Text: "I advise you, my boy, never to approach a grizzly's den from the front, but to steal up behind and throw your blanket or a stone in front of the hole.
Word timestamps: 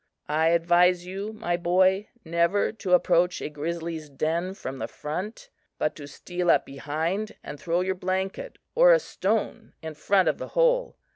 "I 0.29 0.47
advise 0.47 1.05
you, 1.05 1.31
my 1.33 1.57
boy, 1.57 2.07
never 2.25 2.71
to 2.71 2.93
approach 2.95 3.39
a 3.39 3.49
grizzly's 3.49 4.09
den 4.09 4.55
from 4.55 4.79
the 4.79 4.87
front, 4.87 5.51
but 5.77 5.95
to 5.97 6.07
steal 6.07 6.49
up 6.49 6.65
behind 6.65 7.33
and 7.43 7.59
throw 7.59 7.81
your 7.81 7.93
blanket 7.93 8.57
or 8.73 8.93
a 8.93 8.99
stone 8.99 9.73
in 9.83 9.93
front 9.93 10.27
of 10.27 10.39
the 10.39 10.47
hole. 10.57 10.97